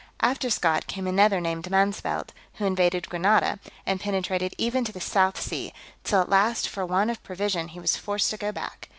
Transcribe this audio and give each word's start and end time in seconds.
After 0.21 0.49
Scot 0.49 0.87
came 0.87 1.05
another 1.05 1.39
named 1.39 1.69
Mansvelt, 1.69 2.29
who 2.55 2.65
invaded 2.65 3.07
Granada, 3.07 3.59
and 3.85 3.99
penetrated 3.99 4.55
even 4.57 4.83
to 4.83 4.91
the 4.91 4.99
South 4.99 5.39
Sea; 5.39 5.73
till 6.03 6.21
at 6.21 6.27
last, 6.27 6.67
for 6.67 6.83
want 6.87 7.11
of 7.11 7.21
provision, 7.21 7.67
he 7.67 7.79
was 7.79 7.97
forced 7.97 8.31
to 8.31 8.37
go 8.37 8.51
back. 8.51 8.89